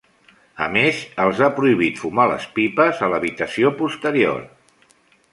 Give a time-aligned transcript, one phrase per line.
[0.67, 4.41] A més, els ha prohibit fumar les pipes a l'habitació posterior.